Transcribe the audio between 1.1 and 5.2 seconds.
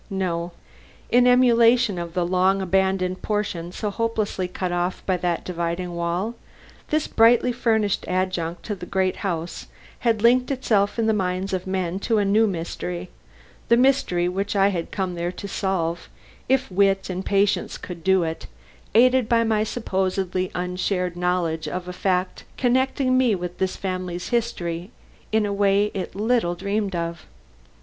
In emulation of the long abandoned portion so hopelessly cut off by